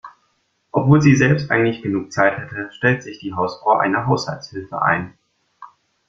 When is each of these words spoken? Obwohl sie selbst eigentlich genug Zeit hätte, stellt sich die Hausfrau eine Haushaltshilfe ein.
Obwohl 0.71 0.99
sie 0.99 1.15
selbst 1.15 1.51
eigentlich 1.51 1.83
genug 1.83 2.11
Zeit 2.11 2.35
hätte, 2.39 2.71
stellt 2.71 3.03
sich 3.03 3.19
die 3.19 3.35
Hausfrau 3.35 3.75
eine 3.75 4.07
Haushaltshilfe 4.07 4.81
ein. 4.81 5.13